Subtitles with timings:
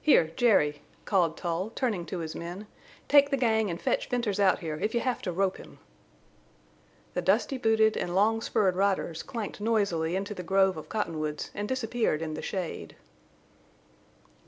[0.00, 2.66] "Here, Jerry," called Tull, turning to his men,
[3.06, 5.78] "take the gang and fetch Venters out here if you have to rope him."
[7.14, 11.68] The dusty booted and long spurred riders clanked noisily into the grove of cottonwoods and
[11.68, 12.96] disappeared in the shade.